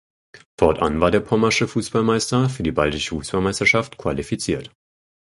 [0.57, 4.71] Fortan war der pommersche Fußballmeister für die Baltische Fußballmeisterschaft qualifiziert.